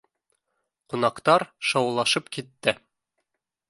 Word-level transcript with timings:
Ҡунаҡтар 0.93 1.47
шаулашып 1.73 2.35
китте 2.39 2.79